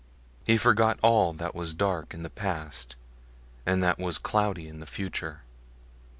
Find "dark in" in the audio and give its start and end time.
1.75-2.23